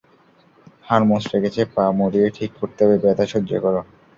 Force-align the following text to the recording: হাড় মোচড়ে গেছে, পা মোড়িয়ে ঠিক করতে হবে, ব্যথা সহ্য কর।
হাড় 0.87 1.05
মোচড়ে 1.09 1.37
গেছে, 1.43 1.61
পা 1.73 1.83
মোড়িয়ে 1.97 2.27
ঠিক 2.37 2.51
করতে 2.59 2.79
হবে, 2.83 2.97
ব্যথা 3.03 3.25
সহ্য 3.33 3.51
কর। 3.63 3.75